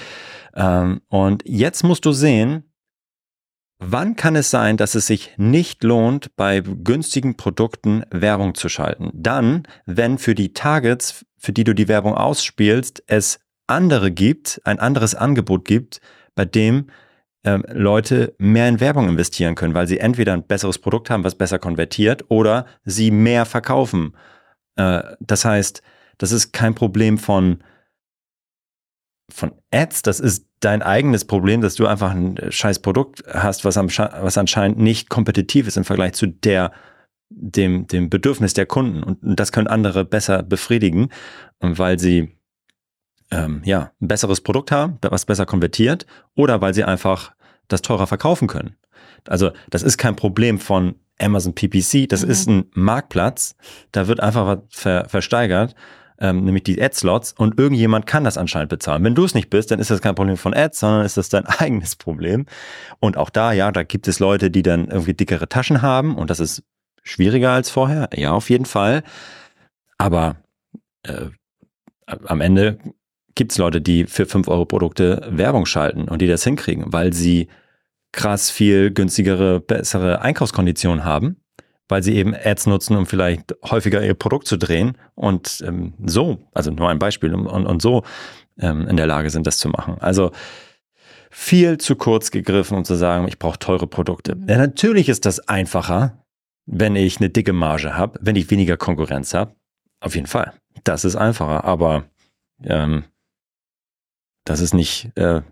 [0.54, 2.69] Ähm, und jetzt musst du sehen,
[3.80, 9.10] wann kann es sein, dass es sich nicht lohnt, bei günstigen Produkten Werbung zu schalten?
[9.14, 14.78] Dann, wenn für die Targets, für die du die Werbung ausspielst, es andere gibt, ein
[14.78, 16.00] anderes Angebot gibt,
[16.34, 16.90] bei dem
[17.44, 21.34] ähm, Leute mehr in Werbung investieren können, weil sie entweder ein besseres Produkt haben, was
[21.34, 24.14] besser konvertiert, oder sie mehr verkaufen.
[24.76, 25.82] Äh, das heißt,
[26.18, 27.62] das ist kein Problem von,
[29.30, 33.76] von Ads, das ist dein eigenes Problem, dass du einfach ein scheiß Produkt hast, was,
[33.76, 36.72] was anscheinend nicht kompetitiv ist im Vergleich zu der,
[37.30, 39.02] dem, dem Bedürfnis der Kunden.
[39.02, 41.08] Und das können andere besser befriedigen,
[41.60, 42.36] weil sie
[43.30, 47.32] ähm, ja, ein besseres Produkt haben, was besser konvertiert, oder weil sie einfach
[47.68, 48.76] das teurer verkaufen können.
[49.28, 52.30] Also das ist kein Problem von Amazon PPC, das mhm.
[52.30, 53.54] ist ein Marktplatz,
[53.92, 55.74] da wird einfach was ver versteigert,
[56.20, 59.02] ähm, nämlich die Ad-Slots und irgendjemand kann das anscheinend bezahlen.
[59.04, 61.28] Wenn du es nicht bist, dann ist das kein Problem von Ads, sondern ist das
[61.28, 62.46] dein eigenes Problem.
[63.00, 66.30] Und auch da, ja, da gibt es Leute, die dann irgendwie dickere Taschen haben und
[66.30, 66.62] das ist
[67.02, 69.02] schwieriger als vorher, ja, auf jeden Fall.
[69.98, 70.36] Aber
[71.02, 71.26] äh,
[72.06, 72.78] am Ende
[73.34, 77.12] gibt es Leute, die für 5 Euro Produkte Werbung schalten und die das hinkriegen, weil
[77.12, 77.48] sie
[78.12, 81.39] krass viel günstigere, bessere Einkaufskonditionen haben,
[81.90, 86.38] weil sie eben Ads nutzen, um vielleicht häufiger ihr Produkt zu drehen und ähm, so,
[86.52, 88.04] also nur ein Beispiel, und, und so
[88.58, 89.96] ähm, in der Lage sind, das zu machen.
[90.00, 90.30] Also
[91.30, 94.36] viel zu kurz gegriffen, um zu sagen, ich brauche teure Produkte.
[94.48, 96.24] Ja, natürlich ist das einfacher,
[96.66, 99.54] wenn ich eine dicke Marge habe, wenn ich weniger Konkurrenz habe.
[100.00, 100.52] Auf jeden Fall.
[100.84, 102.04] Das ist einfacher, aber
[102.64, 103.04] ähm,
[104.44, 105.42] das ist nicht, äh,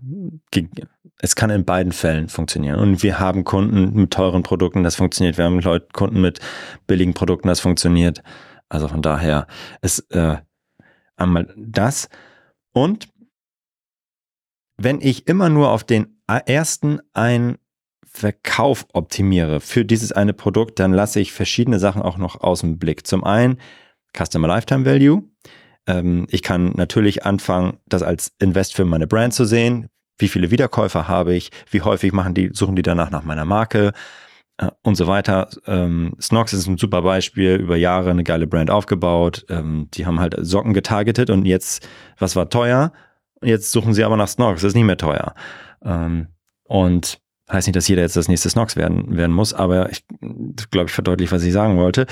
[1.21, 2.79] es kann in beiden Fällen funktionieren.
[2.79, 5.37] Und wir haben Kunden mit teuren Produkten, das funktioniert.
[5.37, 6.41] Wir haben Leute, Kunden mit
[6.87, 8.23] billigen Produkten, das funktioniert.
[8.69, 9.47] Also von daher
[9.83, 10.37] ist äh,
[11.17, 12.09] einmal das.
[12.73, 13.09] Und
[14.77, 17.59] wenn ich immer nur auf den ersten einen
[18.07, 22.79] Verkauf optimiere für dieses eine Produkt, dann lasse ich verschiedene Sachen auch noch aus dem
[22.79, 23.07] Blick.
[23.07, 23.59] Zum einen
[24.17, 25.25] Customer Lifetime Value.
[25.87, 29.89] Ähm, ich kann natürlich anfangen, das als Invest für meine Brand zu sehen.
[30.19, 31.51] Wie viele Wiederkäufer habe ich?
[31.71, 33.93] Wie häufig machen die, suchen die danach nach meiner Marke?
[34.59, 35.49] Äh, und so weiter.
[35.67, 39.47] Ähm, Snox ist ein super Beispiel, über Jahre eine geile Brand aufgebaut.
[39.49, 42.93] Ähm, die haben halt Socken getargetet und jetzt, was war teuer?
[43.43, 45.35] Jetzt suchen sie aber nach Snox, das ist nicht mehr teuer.
[45.83, 46.29] Ähm,
[46.65, 50.05] und heißt nicht, dass jeder jetzt das nächste Snox werden, werden muss, aber ich
[50.71, 52.07] glaube, ich verdeutliche, was ich sagen wollte.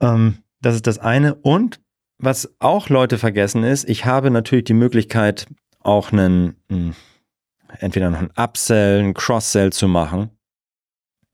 [0.00, 1.34] Ähm, das ist das eine.
[1.36, 1.80] Und
[2.18, 5.46] was auch Leute vergessen ist, ich habe natürlich die Möglichkeit,
[5.84, 6.94] auch einen, hm,
[7.78, 10.30] entweder noch einen Upsell, einen Cross-Sell zu machen.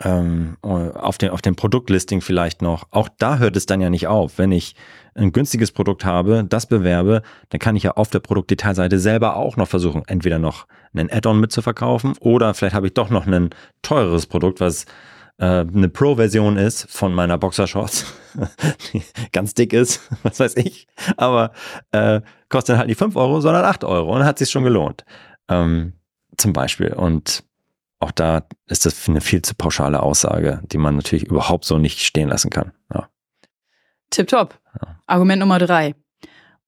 [0.02, 2.88] Ähm, auf, dem, auf dem Produktlisting vielleicht noch.
[2.90, 4.38] Auch da hört es dann ja nicht auf.
[4.38, 4.74] Wenn ich
[5.14, 9.58] ein günstiges Produkt habe, das bewerbe, dann kann ich ja auf der Produktdetailseite selber auch
[9.58, 13.50] noch versuchen, entweder noch einen Add-on mitzuverkaufen oder vielleicht habe ich doch noch ein
[13.82, 14.86] teureres Produkt, was
[15.44, 18.04] eine Pro-Version ist von meiner Boxershorts,
[18.92, 21.52] die ganz dick ist, was weiß ich, aber
[21.92, 25.04] äh, kostet halt nicht 5 Euro, sondern 8 Euro und hat sich schon gelohnt.
[25.48, 25.94] Ähm,
[26.36, 26.92] zum Beispiel.
[26.92, 27.44] Und
[28.00, 32.00] auch da ist das eine viel zu pauschale Aussage, die man natürlich überhaupt so nicht
[32.00, 32.72] stehen lassen kann.
[32.92, 33.08] Ja.
[34.10, 34.58] Tipptopp.
[34.80, 34.96] Ja.
[35.06, 35.94] Argument Nummer drei.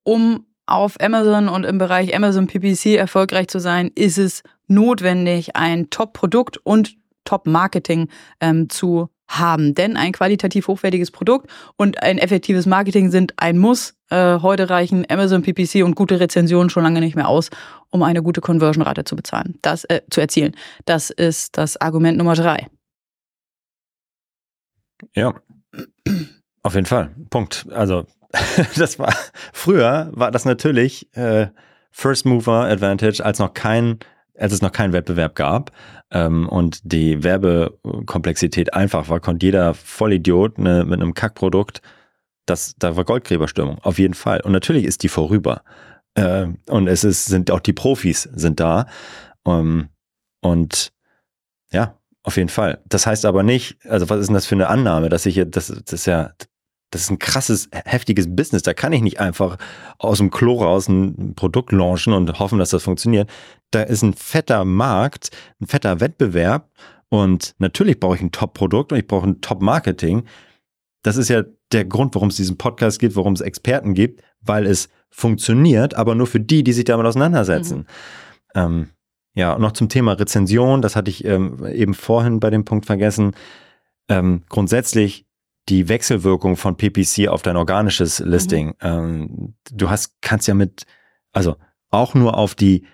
[0.03, 5.91] Um auf Amazon und im Bereich Amazon PPC erfolgreich zu sein, ist es notwendig, ein
[5.91, 8.09] Top-Produkt und Top-Marketing
[8.41, 9.75] ähm, zu haben.
[9.75, 13.95] Denn ein qualitativ hochwertiges Produkt und ein effektives Marketing sind ein Muss.
[14.11, 17.51] Äh, heute reichen Amazon PPC und gute Rezensionen schon lange nicht mehr aus,
[17.91, 20.55] um eine gute Conversion-Rate zu bezahlen, das äh, zu erzielen.
[20.85, 22.69] Das ist das Argument Nummer drei.
[25.15, 25.35] Ja,
[26.63, 27.15] auf jeden Fall.
[27.31, 27.67] Punkt.
[27.71, 28.07] Also
[28.77, 29.15] das war
[29.53, 31.49] früher war das natürlich äh,
[31.91, 33.99] First Mover Advantage, als noch kein
[34.39, 35.73] als es noch keinen Wettbewerb gab
[36.11, 41.83] ähm, und die Werbekomplexität einfach war, konnte jeder Vollidiot ne, mit einem Kackprodukt,
[42.47, 44.41] das, da war Goldgräberstimmung, auf jeden Fall.
[44.41, 45.63] Und natürlich ist die vorüber.
[46.15, 48.87] Äh, und es ist, sind auch die Profis sind da.
[49.47, 49.89] Ähm,
[50.41, 50.93] und
[51.71, 52.81] ja, auf jeden Fall.
[52.87, 55.57] Das heißt aber nicht, also was ist denn das für eine Annahme, dass ich jetzt,
[55.57, 56.33] das, das ist ja,
[56.93, 58.63] das ist ein krasses, heftiges Business.
[58.63, 59.57] Da kann ich nicht einfach
[59.99, 63.29] aus dem Klo raus ein Produkt launchen und hoffen, dass das funktioniert.
[63.71, 66.71] Da ist ein fetter Markt, ein fetter Wettbewerb
[67.09, 70.25] und natürlich brauche ich ein Top-Produkt und ich brauche ein Top-Marketing.
[71.03, 74.67] Das ist ja der Grund, warum es diesen Podcast gibt, warum es Experten gibt, weil
[74.67, 77.79] es funktioniert, aber nur für die, die sich damit auseinandersetzen.
[77.79, 77.87] Mhm.
[78.55, 78.89] Ähm,
[79.35, 82.85] ja, und noch zum Thema Rezension, das hatte ich ähm, eben vorhin bei dem Punkt
[82.85, 83.33] vergessen.
[84.09, 85.25] Ähm, grundsätzlich
[85.69, 88.69] die Wechselwirkung von PPC auf dein organisches Listing.
[88.69, 88.75] Mhm.
[88.81, 90.85] Ähm, du hast, kannst ja mit,
[91.33, 91.57] also
[91.91, 92.85] auch nur auf die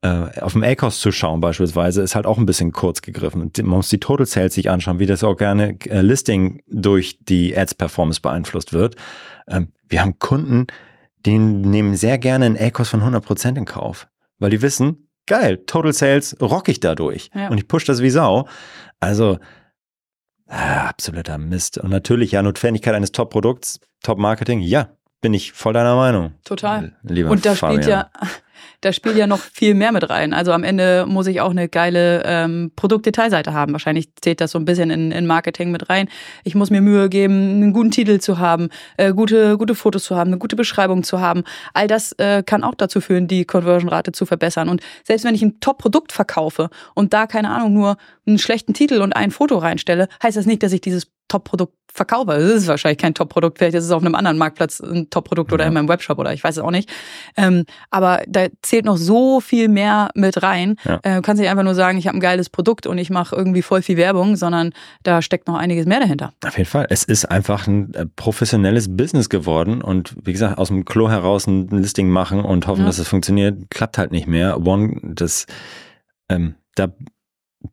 [0.00, 3.50] äh, auf dem ACOS zu schauen beispielsweise, ist halt auch ein bisschen kurz gegriffen.
[3.56, 8.20] Man muss die Total Sales sich anschauen, wie das organe äh, Listing durch die Ads-Performance
[8.20, 8.94] beeinflusst wird.
[9.48, 10.68] Ähm, wir haben Kunden,
[11.26, 14.06] die nehmen sehr gerne einen ACOS von 100% in Kauf,
[14.38, 17.48] weil die wissen, geil, Total Sales rock ich dadurch ja.
[17.48, 18.46] und ich push das wie Sau.
[19.00, 19.38] Also
[20.48, 21.78] ah, absoluter Mist.
[21.78, 24.88] Und natürlich ja Notwendigkeit eines Top-Produkts, Top-Marketing, ja,
[25.20, 26.32] bin ich voll deiner Meinung.
[26.44, 26.92] Total.
[27.02, 27.82] Lieber und da Fabian.
[27.82, 28.10] spielt ja
[28.80, 30.32] da spielt ja noch viel mehr mit rein.
[30.32, 33.72] Also am Ende muss ich auch eine geile ähm, Produktdetailseite haben.
[33.72, 36.08] Wahrscheinlich zählt das so ein bisschen in, in Marketing mit rein.
[36.44, 40.16] Ich muss mir Mühe geben, einen guten Titel zu haben, äh, gute, gute Fotos zu
[40.16, 41.44] haben, eine gute Beschreibung zu haben.
[41.74, 44.68] All das äh, kann auch dazu führen, die Conversion-Rate zu verbessern.
[44.68, 49.00] Und selbst wenn ich ein Top-Produkt verkaufe und da, keine Ahnung, nur einen schlechten Titel
[49.00, 52.32] und ein Foto reinstelle, heißt das nicht, dass ich dieses Top-Produkt verkaufe.
[52.32, 55.64] Es ist wahrscheinlich kein Top-Produkt, vielleicht ist es auf einem anderen Marktplatz ein Top-Produkt oder
[55.64, 55.68] ja.
[55.68, 56.88] in meinem Webshop oder ich weiß es auch nicht.
[57.36, 60.76] Ähm, aber da zählt noch so viel mehr mit rein.
[60.84, 61.00] Ja.
[61.02, 63.34] Äh, du kannst nicht einfach nur sagen, ich habe ein geiles Produkt und ich mache
[63.34, 66.32] irgendwie voll viel Werbung, sondern da steckt noch einiges mehr dahinter.
[66.46, 66.86] Auf jeden Fall.
[66.88, 71.46] Es ist einfach ein äh, professionelles Business geworden und wie gesagt, aus dem Klo heraus
[71.46, 72.86] ein Listing machen und hoffen, ja.
[72.86, 74.64] dass es funktioniert, klappt halt nicht mehr.
[74.64, 75.46] One, das,
[76.28, 76.88] ähm, da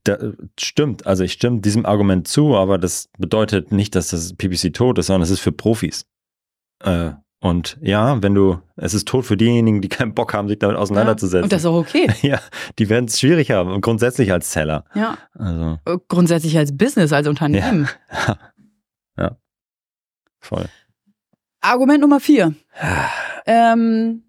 [0.04, 0.17] da,
[0.60, 4.98] stimmt, also ich stimme diesem Argument zu, aber das bedeutet nicht, dass das PPC tot
[4.98, 6.06] ist, sondern es ist für Profis.
[6.84, 10.58] Äh, und ja, wenn du, es ist tot für diejenigen, die keinen Bock haben, sich
[10.58, 11.41] damit auseinanderzusetzen.
[11.41, 12.08] Ja, und das ist auch okay.
[12.28, 12.39] Ja,
[12.80, 14.86] die werden es schwierig haben und grundsätzlich als Seller.
[14.95, 15.17] Ja.
[15.34, 15.80] Also.
[15.86, 17.88] Äh, grundsätzlich als Business, als Unternehmen.
[18.12, 18.38] Ja.
[19.17, 19.38] ja.
[20.39, 20.65] Voll.
[21.62, 22.56] Argument Nummer vier.
[23.45, 24.24] ähm,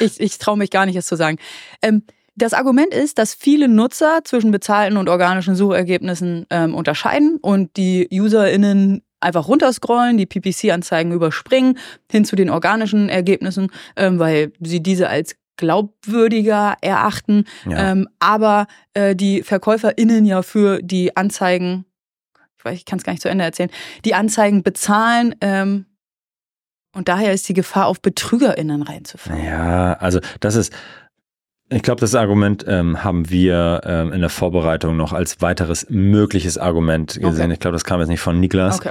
[0.00, 1.38] ich ich traue mich gar nicht, es zu sagen.
[1.82, 2.02] Ähm,
[2.38, 8.08] das Argument ist, dass viele Nutzer zwischen bezahlten und organischen Suchergebnissen ähm, unterscheiden und die
[8.10, 11.78] UserInnen einfach runterscrollen, die PPC-Anzeigen überspringen
[12.10, 17.44] hin zu den organischen Ergebnissen, ähm, weil sie diese als glaubwürdiger erachten.
[17.68, 17.90] Ja.
[17.90, 21.84] Ähm, aber äh, die VerkäuferInnen ja für die Anzeigen,
[22.56, 23.70] ich weiß, ich kann es gar nicht zu Ende erzählen,
[24.04, 25.34] die Anzeigen bezahlen.
[25.40, 25.86] Ähm,
[26.94, 29.44] und daher ist die Gefahr, auf BetrügerInnen reinzufallen.
[29.44, 30.72] Ja, also das ist
[31.70, 36.56] ich glaube, das Argument ähm, haben wir ähm, in der Vorbereitung noch als weiteres mögliches
[36.56, 37.46] Argument gesehen.
[37.46, 37.52] Okay.
[37.52, 38.78] Ich glaube, das kam jetzt nicht von Niklas.
[38.78, 38.90] Okay.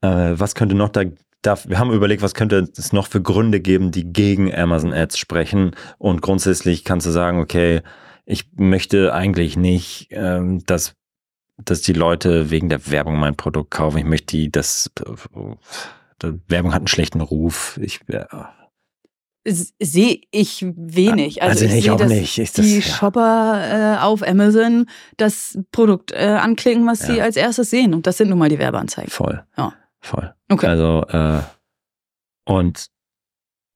[0.00, 1.02] Äh, was könnte noch da,
[1.42, 5.18] da, wir haben überlegt, was könnte es noch für Gründe geben, die gegen Amazon Ads
[5.18, 5.72] sprechen.
[5.98, 7.82] Und grundsätzlich kannst du sagen, okay,
[8.24, 10.94] ich möchte eigentlich nicht, ähm, dass,
[11.58, 13.98] dass die Leute wegen der Werbung mein Produkt kaufen.
[13.98, 14.90] Ich möchte die, dass
[16.22, 17.78] äh, Werbung hat einen schlechten Ruf.
[17.82, 18.24] Ich, äh,
[19.46, 21.42] sehe ich wenig.
[21.42, 22.38] Also, also ich, ich sehe, dass nicht.
[22.38, 22.82] Ich, das, die ja.
[22.82, 27.14] Shopper äh, auf Amazon das Produkt äh, anklicken, was ja.
[27.14, 27.94] sie als erstes sehen.
[27.94, 29.10] Und das sind nun mal die Werbeanzeigen.
[29.10, 29.44] Voll.
[29.56, 29.72] Ja.
[30.00, 30.34] Voll.
[30.50, 30.66] Okay.
[30.66, 31.40] Also, äh,
[32.44, 32.86] und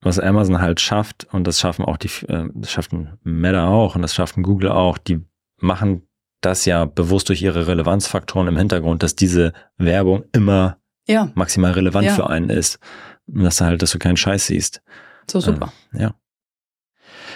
[0.03, 3.97] was Amazon halt schafft, und das schaffen auch die, äh, das schafft ein Meta auch
[3.97, 5.21] und das schafft ein Google auch, die
[5.59, 6.07] machen
[6.41, 11.31] das ja bewusst durch ihre Relevanzfaktoren im Hintergrund, dass diese Werbung immer ja.
[11.35, 12.79] maximal relevant für einen ist.
[13.27, 14.83] Und dass du halt, dass du keinen Scheiß siehst.
[15.31, 15.73] So super.
[15.93, 16.15] Ähm, ja.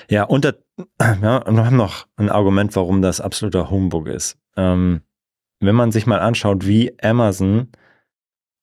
[0.08, 0.54] Ja, und, das,
[1.00, 4.38] ja, wir haben noch ein Argument, warum das absoluter Humbug ist.
[4.56, 5.02] Ähm,
[5.60, 7.68] wenn man sich mal anschaut, wie Amazon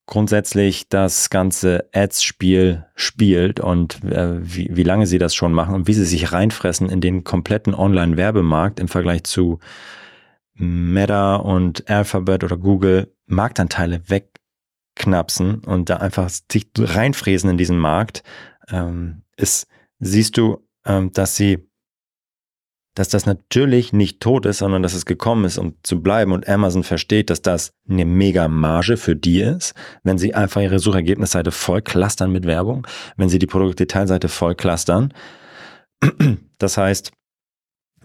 [0.05, 5.87] grundsätzlich das ganze Ads-Spiel spielt und äh, wie, wie lange sie das schon machen und
[5.87, 9.59] wie sie sich reinfressen in den kompletten Online-Werbemarkt im Vergleich zu
[10.53, 18.23] Meta und Alphabet oder Google Marktanteile wegknapsen und da einfach sich reinfräsen in diesen Markt,
[18.71, 19.67] ähm, ist,
[19.99, 21.67] siehst du, ähm, dass sie,
[22.95, 26.31] dass das natürlich nicht tot ist, sondern dass es gekommen ist, um zu bleiben.
[26.31, 30.79] Und Amazon versteht, dass das eine mega Marge für die ist, wenn sie einfach ihre
[30.79, 35.13] Suchergebnisseite voll clustern mit Werbung, wenn sie die Produktdetailseite voll clustern.
[36.57, 37.11] Das heißt,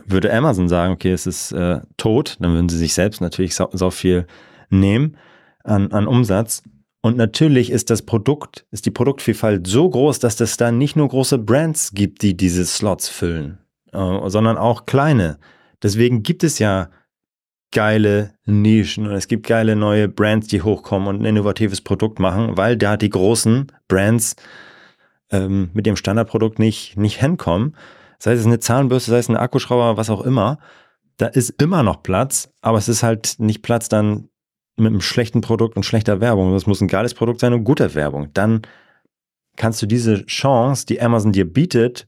[0.07, 3.69] würde Amazon sagen, okay, es ist äh, tot, dann würden sie sich selbst natürlich so,
[3.73, 4.27] so viel
[4.71, 5.17] nehmen
[5.65, 6.63] an, an Umsatz.
[7.07, 11.07] Und natürlich ist das Produkt, ist die Produktvielfalt so groß, dass es da nicht nur
[11.07, 13.59] große Brands gibt, die diese Slots füllen,
[13.93, 15.39] äh, sondern auch kleine.
[15.81, 16.91] Deswegen gibt es ja
[17.71, 22.57] geile Nischen und es gibt geile neue Brands, die hochkommen und ein innovatives Produkt machen,
[22.57, 24.35] weil da die großen Brands
[25.31, 27.77] ähm, mit dem Standardprodukt nicht, nicht hinkommen.
[28.19, 30.59] Sei es eine Zahnbürste, sei es ein Akkuschrauber, was auch immer.
[31.19, 34.29] Da ist immer noch Platz, aber es ist halt nicht Platz dann
[34.77, 36.53] mit einem schlechten Produkt und schlechter Werbung.
[36.53, 38.29] Das muss ein geiles Produkt sein und gute Werbung.
[38.35, 38.63] Dann
[39.57, 42.07] kannst du diese Chance, die Amazon dir bietet,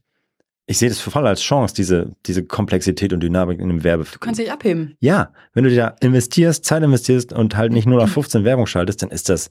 [0.69, 4.03] ich sehe das voll als Chance, diese, diese Komplexität und Dynamik in einem Werbe.
[4.03, 4.95] Du kannst dich abheben.
[4.99, 9.01] Ja, wenn du da investierst, Zeit investierst und halt nicht nur nach 15 Werbung schaltest,
[9.01, 9.49] dann ist das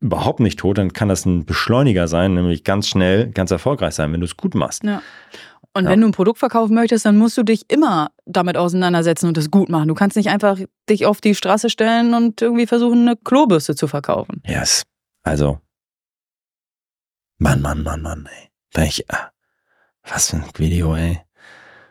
[0.00, 4.12] überhaupt nicht tot, dann kann das ein Beschleuniger sein, nämlich ganz schnell, ganz erfolgreich sein,
[4.12, 4.82] wenn du es gut machst.
[4.82, 5.00] Ja.
[5.76, 5.90] Und Ja.
[5.90, 9.50] wenn du ein Produkt verkaufen möchtest, dann musst du dich immer damit auseinandersetzen und es
[9.50, 9.88] gut machen.
[9.88, 10.58] Du kannst nicht einfach
[10.88, 14.42] dich auf die Straße stellen und irgendwie versuchen, eine Klobürste zu verkaufen.
[14.46, 14.84] Yes.
[15.22, 15.60] Also.
[17.38, 18.48] Mann, Mann, Mann, Mann, ey.
[18.72, 19.30] Welch, ah,
[20.02, 21.20] was für ein Video, ey.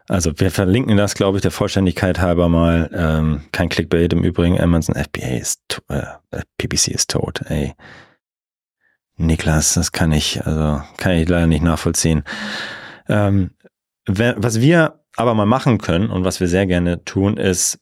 [0.08, 2.90] Also wir verlinken das, glaube ich, der Vollständigkeit halber mal.
[2.94, 4.60] Ähm, kein Clickbait im Übrigen.
[4.60, 6.04] Amazon FBA ist, äh,
[6.58, 7.74] PPC ist tot, ey.
[9.18, 12.24] Niklas, das kann ich, also kann ich leider nicht nachvollziehen.
[13.08, 13.52] Ähm,
[14.08, 17.80] was wir aber mal machen können und was wir sehr gerne tun, ist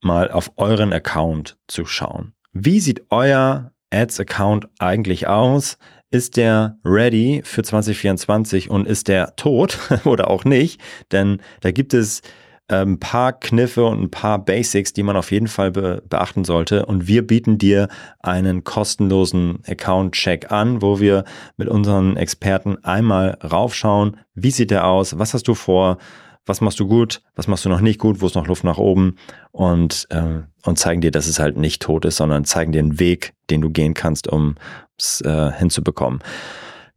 [0.00, 2.34] mal auf euren Account zu schauen.
[2.52, 5.78] Wie sieht euer Ads-Account eigentlich aus?
[6.10, 10.80] Ist der ready für 2024 und ist der tot oder auch nicht?
[11.10, 12.20] Denn da gibt es
[12.80, 16.86] ein paar Kniffe und ein paar Basics, die man auf jeden Fall be beachten sollte.
[16.86, 17.88] Und wir bieten dir
[18.20, 21.24] einen kostenlosen Account-Check an, wo wir
[21.56, 25.98] mit unseren Experten einmal raufschauen, wie sieht der aus, was hast du vor,
[26.46, 28.78] was machst du gut, was machst du noch nicht gut, wo ist noch Luft nach
[28.78, 29.16] oben?
[29.52, 32.98] Und, ähm, und zeigen dir, dass es halt nicht tot ist, sondern zeigen dir einen
[32.98, 34.56] Weg, den du gehen kannst, um
[34.98, 36.20] es äh, hinzubekommen.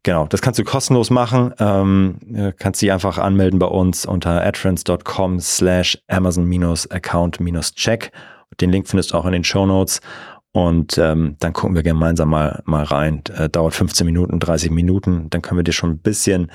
[0.06, 1.52] Genau, das kannst du kostenlos machen.
[1.58, 8.12] Ähm, äh, kannst dich einfach anmelden bei uns unter adfriends.com slash amazon-account-check.
[8.60, 10.00] Den Link findest du auch in den Show Notes.
[10.52, 13.24] Und ähm, dann gucken wir gemeinsam mal, mal rein.
[13.36, 15.28] Äh, dauert 15 Minuten, 30 Minuten.
[15.30, 16.52] Dann können wir dir schon ein bisschen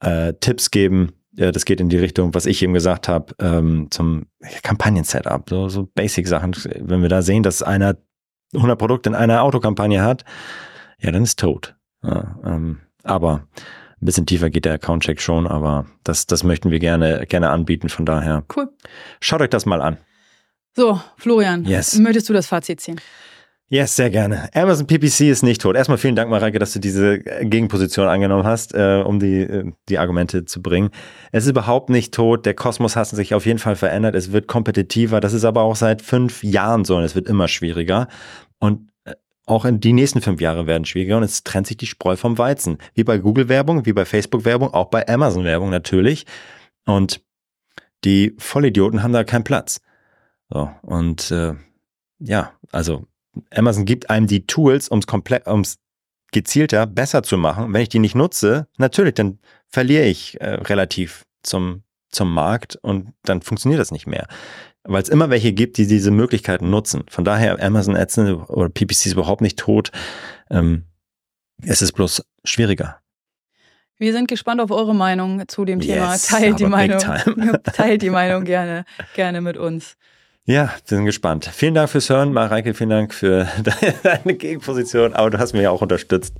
[0.00, 1.12] äh, Tipps geben.
[1.36, 4.26] Äh, das geht in die Richtung, was ich eben gesagt habe, ähm, zum
[4.64, 5.48] Kampagnen-Setup.
[5.48, 6.56] So, so Basic-Sachen.
[6.80, 7.98] Wenn wir da sehen, dass einer
[8.52, 10.24] 100 Produkte in einer Autokampagne hat,
[10.98, 11.76] ja, dann ist tot.
[12.02, 13.46] Ja, ähm, aber
[14.00, 17.88] ein bisschen tiefer geht der Account-Check schon, aber das, das möchten wir gerne, gerne anbieten.
[17.88, 18.68] Von daher, Cool.
[19.20, 19.98] schaut euch das mal an.
[20.74, 21.98] So, Florian, Yes.
[21.98, 23.00] möchtest du das Fazit ziehen?
[23.72, 24.48] Yes, sehr gerne.
[24.52, 25.76] Amazon PPC ist nicht tot.
[25.76, 29.70] Erstmal vielen Dank, Mareike, dass du diese äh, Gegenposition angenommen hast, äh, um die, äh,
[29.88, 30.90] die Argumente zu bringen.
[31.30, 32.46] Es ist überhaupt nicht tot.
[32.46, 34.16] Der Kosmos hat sich auf jeden Fall verändert.
[34.16, 35.20] Es wird kompetitiver.
[35.20, 38.08] Das ist aber auch seit fünf Jahren so und es wird immer schwieriger.
[38.58, 38.89] Und
[39.50, 42.38] auch in die nächsten fünf Jahre werden schwieriger und es trennt sich die Spreu vom
[42.38, 42.78] Weizen.
[42.94, 46.24] Wie bei Google-Werbung, wie bei Facebook-Werbung, auch bei Amazon-Werbung natürlich.
[46.86, 47.20] Und
[48.04, 49.80] die Vollidioten haben da keinen Platz.
[50.48, 51.54] So, und äh,
[52.20, 53.06] ja, also
[53.54, 55.78] Amazon gibt einem die Tools, um es komplett, um es
[56.32, 57.72] gezielter, besser zu machen.
[57.72, 63.12] Wenn ich die nicht nutze, natürlich, dann verliere ich äh, relativ zum, zum Markt und
[63.24, 64.28] dann funktioniert das nicht mehr.
[64.84, 67.04] Weil es immer welche gibt, die diese Möglichkeiten nutzen.
[67.08, 69.90] Von daher Amazon AdSense oder PPC ist überhaupt nicht tot.
[70.50, 70.84] Ähm,
[71.62, 72.98] es ist bloß schwieriger.
[73.98, 76.12] Wir sind gespannt auf eure Meinung zu dem Thema.
[76.12, 77.00] Yes, Teilt die Meinung.
[77.74, 79.96] Teilt die Meinung gerne, gerne mit uns.
[80.46, 81.50] Ja, wir sind gespannt.
[81.52, 83.46] Vielen Dank fürs Hören, Mareike, vielen Dank für
[84.02, 86.34] deine Gegenposition, aber du hast mich ja auch unterstützt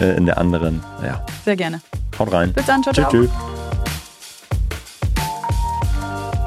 [0.00, 0.82] äh, in der anderen.
[1.04, 1.80] Ja, Sehr gerne.
[2.16, 2.52] haut rein.
[2.52, 3.22] Bis dann, ciao, Tschüss, ciao.
[3.22, 3.59] tschüss.